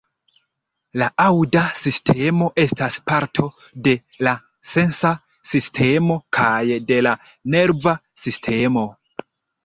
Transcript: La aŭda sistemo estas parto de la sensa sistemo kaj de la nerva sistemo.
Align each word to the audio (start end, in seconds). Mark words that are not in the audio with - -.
La 0.99 1.07
aŭda 1.23 1.59
sistemo 1.81 2.45
estas 2.63 2.95
parto 3.11 3.45
de 3.87 3.93
la 4.27 4.33
sensa 4.69 5.11
sistemo 5.49 6.15
kaj 6.39 6.79
de 6.93 6.97
la 7.09 7.13
nerva 7.57 7.95
sistemo. 8.23 8.87